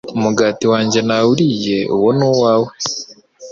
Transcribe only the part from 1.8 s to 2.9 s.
uwo ni uwawe